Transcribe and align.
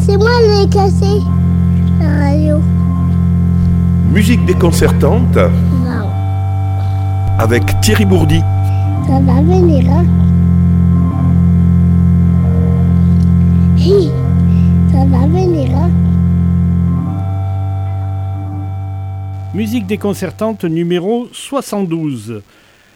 C'est 0.00 0.16
moi 0.16 0.30
qui 0.44 0.62
ai 0.62 0.68
cassé 0.68 1.20
la 2.00 2.24
radio. 2.26 2.60
Musique 4.12 4.44
déconcertante 4.46 5.36
Non. 5.36 6.08
avec 7.38 7.62
Thierry 7.80 8.04
Bourdi. 8.04 8.40
Ça 9.06 9.20
va 9.20 9.40
venir, 9.42 9.84
hein 9.90 10.04
Hi, 13.78 14.10
Ça 14.92 15.04
va 15.04 15.26
venir, 15.26 15.70
hein 15.76 15.90
Musique 19.54 19.86
déconcertante 19.86 20.64
numéro 20.64 21.28
72. 21.32 22.40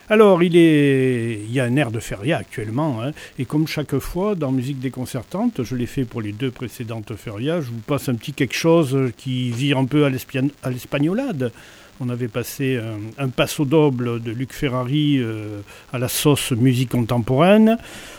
Alors, 0.08 0.42
il, 0.44 0.54
y 0.54 1.58
a 1.58 1.64
un 1.64 1.76
air 1.76 1.90
de 1.90 1.98
feria 1.98 2.38
actuellement, 2.38 3.02
hein, 3.02 3.10
et 3.40 3.44
comme 3.44 3.66
chaque 3.66 3.98
fois 3.98 4.36
dans 4.36 4.52
Musique 4.52 4.78
déconcertante, 4.78 5.64
je 5.64 5.74
l'ai 5.74 5.86
fait 5.86 6.04
pour 6.04 6.22
les 6.22 6.30
deux 6.30 6.52
précédentes 6.52 7.16
ferias, 7.16 7.60
je 7.60 7.70
vous 7.70 7.80
passe 7.84 8.08
un 8.08 8.14
petit 8.14 8.32
quelque 8.32 8.54
chose 8.54 9.10
qui 9.16 9.50
vire 9.50 9.78
un 9.78 9.84
peu 9.84 10.04
à 10.04 10.10
l'espagnolade. 10.70 11.50
On 11.98 12.10
avait 12.10 12.28
passé 12.28 12.76
un, 12.76 13.24
un 13.24 13.28
passo 13.28 13.64
doble 13.64 14.22
de 14.22 14.30
Luc 14.30 14.52
Ferrari 14.52 15.16
euh, 15.18 15.60
à 15.92 15.98
la 15.98 16.08
sauce 16.08 16.52
musique 16.52 16.90
contemporaine. 16.90 17.78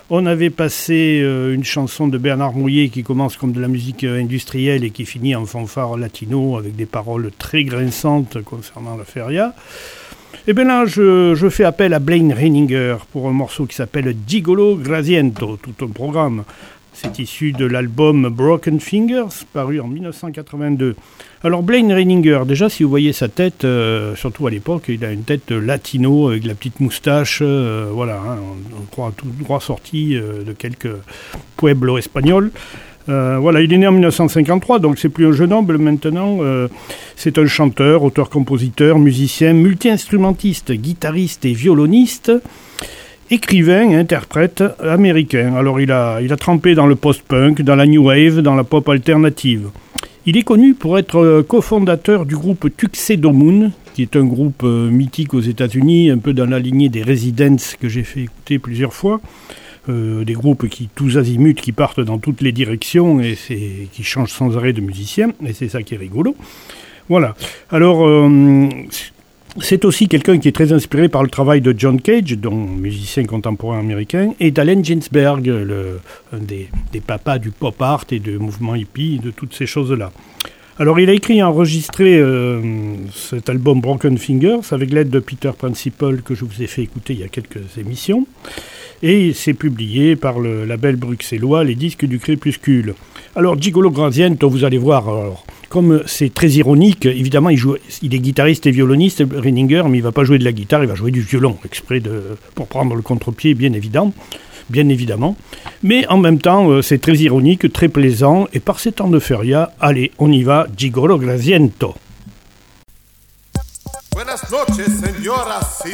On 0.10 0.26
avait 0.26 0.49
passé 0.49 1.22
euh, 1.22 1.54
une 1.54 1.63
chanson 1.63 2.08
de 2.08 2.18
Bernard 2.18 2.54
Mouillet 2.54 2.90
qui 2.90 3.04
commence 3.04 3.38
comme 3.38 3.52
de 3.52 3.62
la 3.62 3.68
musique 3.68 4.04
euh, 4.04 4.20
industrielle 4.20 4.84
et 4.84 4.90
qui 4.90 5.05
finit 5.05 5.35
en 5.35 5.46
fanfare 5.46 5.96
latino 5.96 6.58
avec 6.58 6.76
des 6.76 6.88
paroles 6.88 7.30
très 7.38 7.63
grinçantes 7.63 8.41
concernant 8.41 8.98
la 8.98 9.05
feria. 9.05 9.54
Et 10.46 10.54
bien 10.54 10.66
là, 10.66 10.86
je, 10.86 11.50
fais 11.50 11.64
appel 11.64 11.94
à 11.94 12.00
Blaine 12.00 12.32
Reininger 12.32 12.98
pour 13.12 13.27
un 13.27 13.34
morceau 13.34 13.66
qui 13.66 13.76
s'appelle 13.76 14.16
Gigolo 14.27 14.76
Grasiento, 14.76 15.58
tout 15.62 15.86
un 15.86 15.90
programme. 15.90 16.44
C'est 16.94 17.20
issu 17.20 17.52
de 17.52 17.66
l'album 17.66 18.30
Broken 18.30 18.80
Fingers, 18.80 19.46
paru 19.54 19.80
en 19.80 19.88
1982. 19.88 20.96
Alors 21.43 21.62
Blaine 21.62 21.91
Reininger, 21.91 22.40
déjà 22.48 22.70
si 22.70 22.82
vous 22.82 22.90
voyez 22.90 23.13
sa 23.13 23.27
tête, 23.27 23.65
euh, 23.65 24.15
surtout 24.15 24.48
à 24.48 24.49
l'époque, 24.49 24.85
il 24.88 25.05
a 25.05 25.12
une 25.12 25.21
tête 25.21 25.52
latino 25.52 26.30
avec 26.30 26.46
la 26.46 26.55
petite 26.55 26.80
moustache, 26.80 27.40
euh, 27.43 27.90
voilà, 27.91 28.15
hein, 28.15 28.38
on, 28.76 28.85
croit 28.85 29.13
tout 29.15 29.27
droit 29.27 29.60
sorti 29.60 30.15
euh, 30.15 30.43
de 30.43 30.54
quelques 30.54 30.90
pueblo 31.55 31.99
espagnols. 31.99 32.52
Euh, 33.10 33.38
voilà, 33.40 33.62
il 33.62 33.72
est 33.72 33.77
né 33.77 33.88
en 33.88 33.91
1953, 33.94 34.80
donc 34.80 35.00
c'est 35.00 35.10
plus 35.10 35.27
un 35.27 35.32
jeune 35.32 35.54
homme 35.54 35.77
maintenant. 35.77 36.40
euh, 36.41 36.68
c'est 37.16 37.38
un 37.38 37.46
chanteur, 37.46 38.04
auteur-compositeur, 38.04 38.99
musicien, 38.99 39.54
multi-instrumentiste, 39.54 40.74
guitariste 40.74 41.46
et 41.46 41.54
violoniste, 41.54 42.32
écrivain, 43.32 43.98
interprète 43.98 44.64
américain. 44.82 45.55
Alors 45.55 45.80
il 45.80 45.91
a, 45.91 46.20
il 46.22 46.34
a 46.34 46.38
trempé 46.38 46.76
dans 46.76 46.88
le 46.88 46.96
post-punk, 46.96 47.62
dans 47.62 47.76
la 47.76 47.86
new 47.86 48.04
wave, 48.04 48.41
dans 48.41 48.55
la 48.55 48.64
pop 48.64 48.88
alternative. 48.90 49.70
Il 50.26 50.36
est 50.36 50.44
connu 50.44 50.74
pour 50.74 50.98
être 50.98 51.20
euh, 51.20 51.44
cofondateur 51.44 52.26
du 52.26 52.36
groupe 52.36 52.68
Tuxedo 52.76 53.32
Moon, 53.32 53.71
qui 53.94 54.02
est 54.02 54.18
un 54.18 54.26
groupe 54.26 54.64
mythique 54.64 55.34
aux 55.34 55.40
États-Unis, 55.40 56.12
un 56.12 56.18
peu 56.18 56.34
dans 56.34 56.46
la 56.46 56.60
lignée 56.60 56.90
des 56.90 57.02
Residents 57.02 57.55
que 57.80 57.88
j'ai 57.88 58.04
fait 58.04 58.24
écouter 58.24 58.60
plusieurs 58.60 58.94
fois. 58.94 59.21
Euh, 59.90 60.26
des 60.26 60.34
groupes 60.34 60.68
qui 60.68 60.90
tous 60.93 61.18
azimuts, 61.18 61.54
qui 61.54 61.71
partent 61.71 62.02
dans 62.02 62.18
toutes 62.18 62.41
les 62.41 62.52
directions 62.52 63.21
et 63.21 63.38
qui 63.93 64.03
changent 64.03 64.31
sans 64.31 64.57
arrêt 64.57 64.74
de 64.74 64.81
musiciens, 64.81 65.31
et 65.46 65.53
c'est 65.53 65.69
ça 65.69 65.81
qui 65.81 65.94
est 65.94 65.97
rigolo. 65.97 66.35
Voilà. 67.07 67.35
Alors, 67.72 68.06
euh, 68.06 68.68
c'est 69.62 69.85
aussi 69.85 70.09
quelqu'un 70.09 70.40
qui 70.40 70.50
est 70.50 70.52
très 70.52 70.74
inspiré 70.74 71.08
par 71.08 71.24
le 71.24 71.30
travail 71.30 71.62
de 71.62 71.74
John 71.78 72.02
Cage, 72.02 72.38
dont 72.38 72.56
musicien 72.56 73.24
contemporain 73.25 73.80
américain, 73.80 74.34
et 74.41 74.52
d'Allen 74.52 74.84
Ginsberg, 74.84 75.46
le, 75.46 76.00
un 76.34 76.40
des, 76.40 76.68
des 76.91 77.00
papas 77.00 77.40
du 77.40 77.52
pop 77.52 77.81
art 77.81 78.06
et 78.12 78.19
du 78.19 78.38
mouvement 78.38 78.75
hippie, 78.75 79.19
de 79.19 79.31
toutes 79.31 79.53
ces 79.53 79.68
choses-là. 79.68 80.12
Alors, 80.80 81.00
il 81.00 81.09
a 81.09 81.13
écrit 81.13 81.38
et 81.38 81.44
enregistré 81.44 82.19
euh, 82.19 82.62
cet 83.16 83.50
album 83.50 83.81
Broken 83.81 84.18
Fingers 84.18 84.59
avec 84.72 84.92
l'aide 84.92 85.09
de 85.09 85.19
Peter 85.19 85.52
Principal 85.58 86.22
que 86.22 86.36
je 86.36 86.46
vous 86.46 86.62
ai 86.62 86.68
fait 86.68 86.84
écouter 86.84 87.14
il 87.14 87.19
y 87.19 87.24
a 87.24 87.30
quelques 87.30 87.78
émissions. 87.80 88.28
Et 89.03 89.34
c'est 89.34 89.53
publié 89.53 90.16
par 90.16 90.40
le 90.40 90.66
label 90.66 90.96
bruxellois 90.96 91.63
Les 91.63 91.75
Disques 91.75 92.06
du 92.06 92.19
Crépuscule. 92.19 92.96
Alors, 93.35 93.62
Gigolo 93.62 93.91
Grasiento, 93.91 94.50
vous 94.50 94.63
allez 94.63 94.80
voir, 94.80 95.06
comme 95.69 96.02
c'est 96.08 96.34
très 96.34 96.50
ironique, 96.50 97.06
évidemment, 97.06 97.50
il, 97.50 97.57
joue, 97.57 97.75
est 97.75 98.07
guitariste 98.19 98.66
et 98.66 98.72
violoniste, 98.72 99.24
Reininger, 99.31 99.84
mais 99.90 100.00
il 100.00 100.03
va 100.03 100.12
pas 100.12 100.24
jouer 100.24 100.40
de 100.40 100.44
la 100.44 100.52
guitare, 100.52 100.84
il 100.84 100.90
va 100.90 100.96
jouer 100.96 101.12
du 101.12 101.22
violon, 101.22 101.57
exprès 101.63 102.02
pour 102.56 102.68
prendre 102.68 102.96
le 102.96 103.03
contre-pied, 103.03 103.53
bien 103.53 103.74
évident. 103.74 104.13
Bien 104.69 104.90
évidemment. 104.90 105.38
Mais 105.81 106.06
en 106.07 106.18
même 106.18 106.40
temps, 106.40 106.69
euh, 106.69 106.81
c'est 106.81 106.97
très 106.97 107.16
ironique, 107.16 107.72
très 107.72 107.88
plaisant. 107.88 108.50
Et 108.52 108.59
par 108.59 108.81
ces 108.81 108.91
temps 108.91 109.07
de 109.07 109.19
feria, 109.19 109.72
allez, 109.80 110.12
on 110.19 110.30
y 110.30 110.44
va, 110.44 110.68
Gigolo 110.75 111.18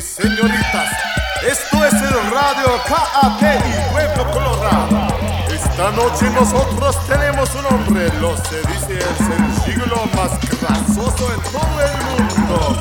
señoritas. 0.02 1.23
Esto 1.46 1.86
es 1.86 1.94
el 1.94 2.32
Radio 2.32 2.82
KAPI 2.88 3.92
Pueblo 3.92 4.32
Colorado. 4.32 5.08
Esta 5.50 5.92
noche 5.92 6.30
nosotros 6.30 6.98
tenemos 7.06 7.54
un 7.56 7.66
hombre, 7.66 8.08
lo 8.22 8.38
se 8.38 8.60
dice 8.60 8.98
es 8.98 9.20
el 9.20 9.64
siglo 9.66 9.98
más 10.16 10.40
grasoso 10.40 11.34
en 11.34 11.42
todo 11.52 11.82
el 11.82 11.96
mundo. 12.06 12.78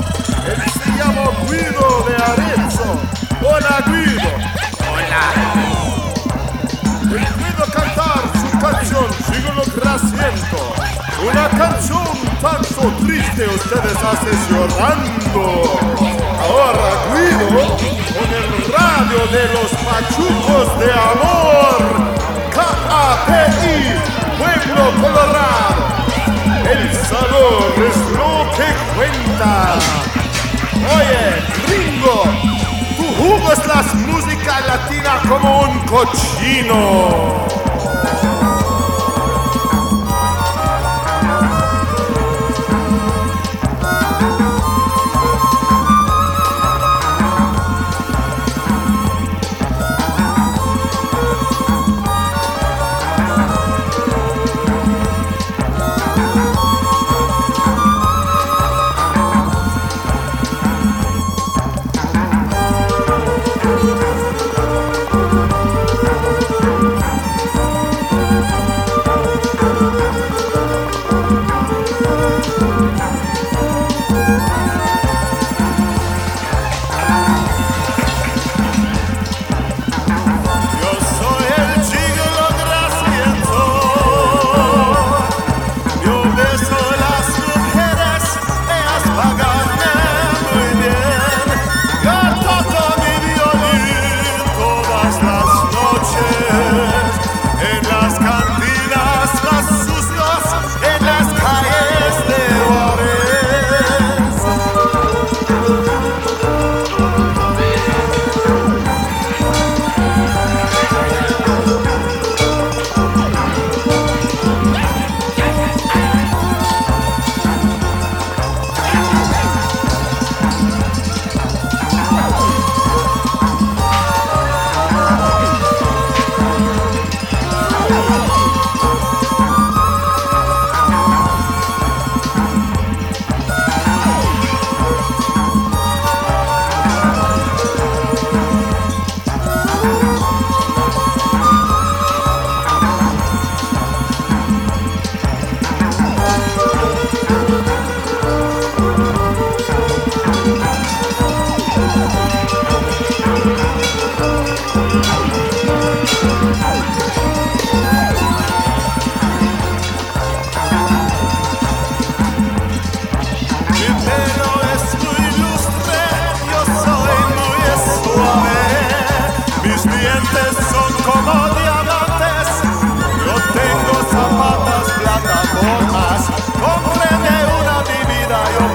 Él 0.47 0.61
se 0.71 0.89
llama 0.97 1.31
Guido 1.45 2.05
de 2.07 2.15
Arezzo. 2.23 3.01
Hola 3.41 3.83
Guido. 3.85 4.31
Hola. 4.93 5.23
Él 7.01 7.27
puede 7.35 7.71
cantar 7.73 8.21
su 8.39 8.59
canción 8.59 9.07
Siglo 9.25 9.63
Grasiento. 9.75 10.73
Una 11.29 11.49
canción 11.49 12.22
triste 12.91 13.47
ustedes 13.47 13.97
hacen 13.97 14.37
llorando. 14.49 15.79
Ahora 16.43 16.89
Guido 17.13 17.63
con 18.13 18.29
el 18.33 18.49
radio 18.71 19.19
de 19.31 19.43
los 19.53 19.71
pachucos 19.87 20.79
de 20.79 20.91
amor. 20.91 21.79
KAPI, 22.53 23.77
Pueblo 24.37 24.83
Colorado. 25.01 25.81
El 26.69 26.93
sabor 27.07 27.73
es 27.87 27.97
lo 28.17 28.51
que 28.57 28.69
cuenta. 28.95 29.75
Oye, 30.95 31.23
gringo, 31.67 32.23
tú 32.97 33.05
jugas 33.23 33.65
la 33.65 33.81
música 34.07 34.59
latina 34.67 35.21
como 35.27 35.61
un 35.61 35.79
cochino. 35.85 37.62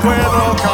Puedo 0.00 0.67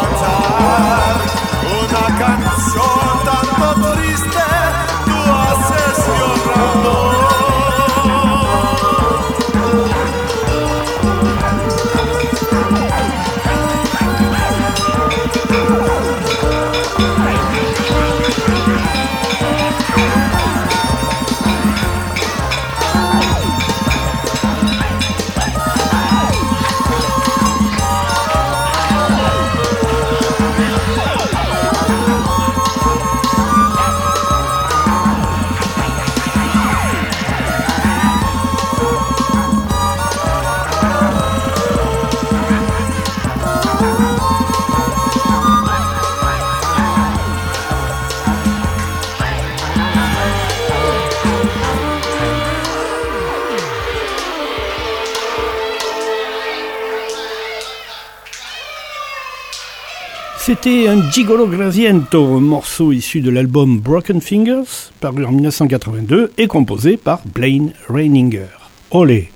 C'était 60.46 60.88
un 60.88 61.10
Gigolo 61.10 61.46
Grasiento, 61.46 62.38
morceau 62.38 62.92
issu 62.92 63.22
de 63.22 63.30
l'album 63.30 63.78
Broken 63.78 64.20
Fingers, 64.20 64.90
paru 65.00 65.24
en 65.24 65.32
1982 65.32 66.32
et 66.36 66.46
composé 66.48 66.98
par 66.98 67.20
Blaine 67.34 67.72
Reininger. 67.88 68.50
Olé 68.90 69.30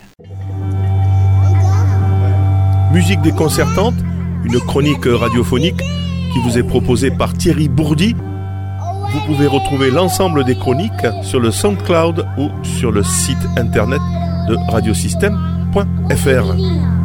Musique 2.93 3.23
déconcertante, 3.23 3.95
une 4.45 4.61
chronique 4.61 5.07
radiophonique 5.07 5.79
qui 5.79 6.41
vous 6.45 6.59
est 6.59 6.63
proposée 6.63 7.11
par 7.11 7.33
Thierry 7.33 7.71
Bourdi. 7.71 8.15
Vous 9.11 9.21
pouvez 9.25 9.47
retrouver 9.47 9.91
l'ensemble 9.91 10.45
des 10.45 10.57
chroniques 10.57 11.07
sur 11.23 11.41
le 11.41 11.51
SoundCloud 11.51 12.27
ou 12.37 12.51
sur 12.63 12.93
le 12.93 13.03
site 13.03 13.49
internet 13.57 14.03
de 14.47 14.59
radiosystème.fr. 14.71 16.98